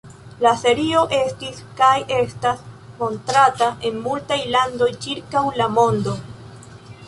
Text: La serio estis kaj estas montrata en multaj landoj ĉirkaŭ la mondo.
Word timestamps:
La 0.43 0.51
serio 0.61 1.03
estis 1.17 1.59
kaj 1.81 1.91
estas 2.15 2.65
montrata 3.03 3.69
en 3.91 4.03
multaj 4.09 4.41
landoj 4.57 4.91
ĉirkaŭ 5.07 5.47
la 5.63 5.73
mondo. 5.79 6.21